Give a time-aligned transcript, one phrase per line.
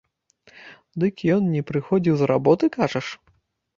[1.03, 3.15] Дык ён не прыходзіў з работы, кажаш?